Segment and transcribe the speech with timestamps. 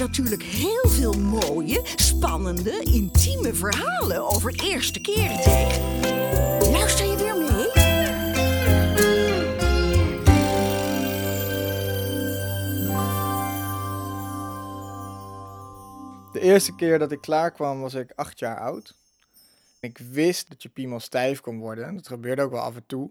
[0.00, 5.80] natuurlijk heel veel mooie, spannende, intieme verhalen over eerste keerdate.
[6.70, 7.72] Luister je weer mee?
[16.32, 18.94] De eerste keer dat ik klaar kwam was ik acht jaar oud.
[19.80, 21.94] Ik wist dat je piemel stijf kon worden.
[21.94, 23.10] Dat gebeurde ook wel af en toe.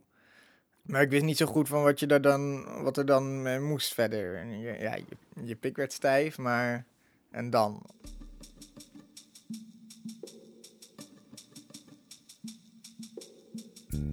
[0.90, 3.60] Maar ik wist niet zo goed van wat, je er dan, wat er dan mee
[3.60, 4.46] moest verder.
[4.82, 5.06] Ja, je,
[5.44, 6.86] je pik werd stijf, maar...
[7.32, 7.82] En dan?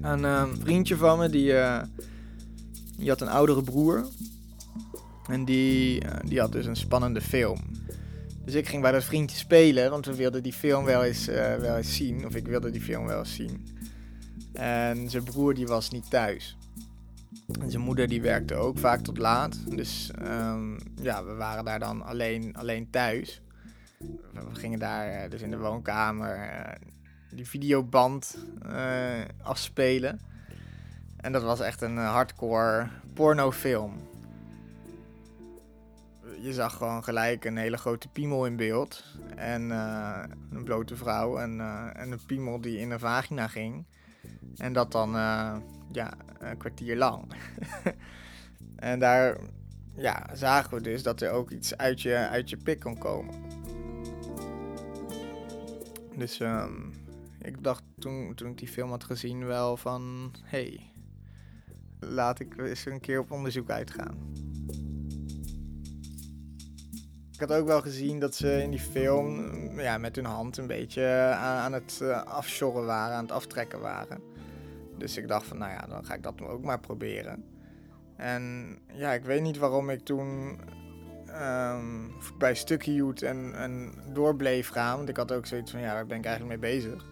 [0.01, 1.83] Een eh, vriendje van me, die, eh,
[2.97, 4.09] die had een oudere broer.
[5.29, 7.59] En die, eh, die had dus een spannende film.
[8.45, 11.77] Dus ik ging bij dat vriendje spelen, want we wilden die film wel eens, wel
[11.77, 12.27] eens zien.
[12.27, 13.67] Of ik wilde die film wel eens zien.
[14.57, 16.57] En zijn broer die was niet thuis.
[17.61, 19.77] En zijn moeder die werkte ook vaak tot laat.
[19.77, 23.41] Dus ehm, ja, we waren daar dan alleen, alleen thuis.
[24.33, 26.51] We gingen daar dus in de woonkamer
[27.31, 30.21] die videoband uh, afspelen.
[31.17, 33.95] En dat was echt een hardcore pornofilm.
[36.41, 39.05] Je zag gewoon gelijk een hele grote piemel in beeld.
[39.37, 39.71] En
[40.51, 41.61] een blote vrouw en,
[41.95, 43.85] en een piemel die in een vagina ging.
[44.57, 45.11] En dat dan
[45.93, 47.25] ja, een kwartier lang.
[48.77, 49.37] en daar
[49.97, 53.35] ja, zagen we dus dat er ook iets uit je, uit je pik kon komen.
[56.17, 56.93] Dus um,
[57.41, 60.33] ik dacht toen, toen ik die film had gezien wel van...
[60.43, 60.93] hey,
[62.01, 64.35] laat ik eens een keer op onderzoek uitgaan.
[67.33, 70.67] Ik had ook wel gezien dat ze in die film ja, met hun hand een
[70.67, 71.07] beetje
[71.39, 74.21] aan, aan het uh, afsjorren waren, aan het aftrekken waren.
[74.99, 77.45] Dus ik dacht van, nou ja, dan ga ik dat ook maar proberen.
[78.17, 80.61] En ja, ik weet niet waarom ik toen
[81.43, 84.97] um, bij stukje hield en, en door bleef gaan.
[84.97, 87.05] Want ik had ook zoiets van, ja, waar ben ik eigenlijk mee bezig?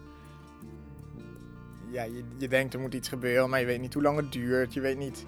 [1.90, 4.32] Ja, je, je denkt er moet iets gebeuren, maar je weet niet hoe lang het
[4.32, 4.74] duurt.
[4.74, 5.26] Je weet niet,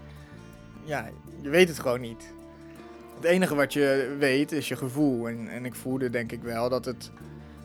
[0.85, 1.09] ja,
[1.41, 2.35] je weet het gewoon niet.
[3.15, 5.29] Het enige wat je weet is je gevoel.
[5.29, 7.11] En, en ik voelde denk ik wel dat, het,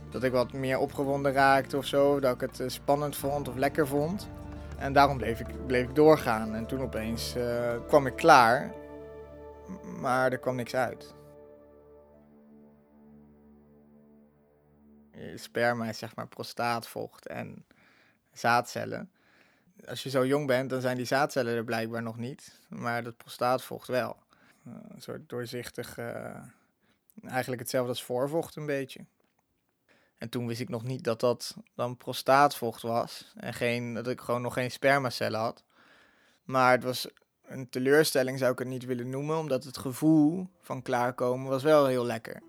[0.10, 2.20] dat ik wat meer opgewonden raakte of zo.
[2.20, 4.30] Dat ik het uh, spannend vond of lekker vond.
[4.82, 6.56] En daarom bleef ik, bleef ik doorgaan.
[6.56, 8.74] En toen opeens uh, kwam ik klaar.
[10.00, 11.14] Maar er kwam niks uit.
[15.36, 17.66] Sperma is zeg maar prostaatvocht en
[18.32, 19.12] zaadcellen.
[19.86, 22.60] Als je zo jong bent, dan zijn die zaadcellen er blijkbaar nog niet.
[22.70, 24.18] Maar dat prostaatvocht wel.
[24.68, 26.36] Uh, een soort doorzichtig, uh,
[27.24, 29.06] eigenlijk hetzelfde als voorvocht een beetje.
[30.22, 33.34] En toen wist ik nog niet dat dat dan prostaatvocht was.
[33.36, 35.64] En geen, dat ik gewoon nog geen spermacellen had.
[36.44, 37.08] Maar het was
[37.46, 39.38] een teleurstelling, zou ik het niet willen noemen.
[39.38, 42.42] Omdat het gevoel van klaarkomen was wel heel lekker.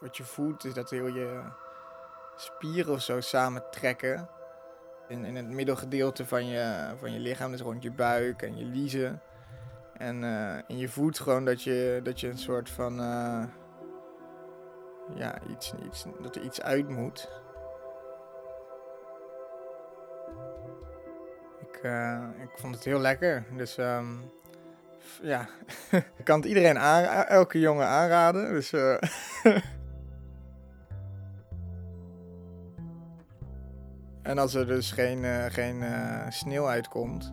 [0.00, 1.42] Wat je voelt is dat heel je
[2.36, 4.28] spieren of zo samentrekken.
[5.08, 8.64] In, in het middelgedeelte van je, van je lichaam, dus rond je buik en je
[8.64, 9.22] liezen.
[9.92, 13.00] En, uh, en je voelt gewoon dat je, dat je een soort van.
[13.00, 13.44] Uh,
[15.14, 15.74] ja, iets,
[16.20, 17.28] dat er iets uit moet.
[21.60, 23.44] Ik, uh, ik vond het heel lekker.
[23.56, 24.30] Dus um,
[25.22, 25.48] ja,
[25.90, 28.48] ik kan het iedereen aan, elke jongen aanraden.
[28.48, 28.72] Dus.
[34.22, 35.84] En als er dus geen, uh, geen
[36.28, 37.32] sneeuw uitkomt,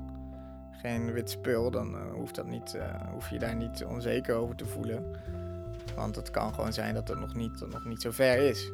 [0.72, 2.78] geen wit spul, dan hoeft, dat niet,
[3.11, 5.16] hoef je daar niet onzeker over te voelen.
[5.96, 8.72] Want het kan gewoon zijn dat het nog niet, dat nog niet zo ver is.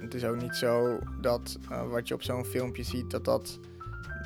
[0.00, 1.58] Het is ook niet zo dat
[1.88, 3.58] wat je op zo'n filmpje ziet, dat dat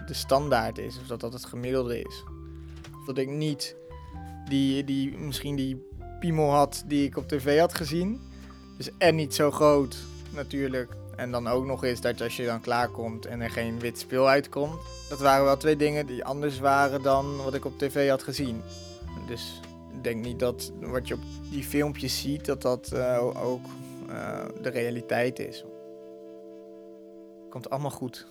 [0.06, 0.98] de standaard is.
[1.00, 2.25] Of dat dat het gemiddelde is.
[3.06, 3.77] Dat ik niet
[4.48, 5.87] die, die, misschien die
[6.21, 8.21] piemel had die ik op tv had gezien.
[8.77, 9.97] Dus en niet zo groot
[10.30, 13.98] natuurlijk en dan ook nog eens dat als je dan klaarkomt en er geen wit
[13.98, 14.80] speel uitkomt.
[15.09, 18.62] Dat waren wel twee dingen die anders waren dan wat ik op tv had gezien.
[19.27, 19.60] Dus
[20.04, 23.66] denk niet dat wat je op die filmpjes ziet, dat dat uh, ook
[24.10, 25.65] uh, de realiteit is.
[27.50, 28.27] Komt allemaal goed.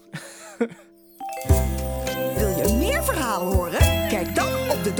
[2.38, 3.80] Wil je meer verhalen horen?
[4.10, 4.94] Kijk dan op de